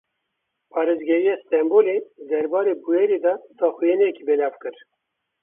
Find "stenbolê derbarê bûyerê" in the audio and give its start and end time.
1.41-3.17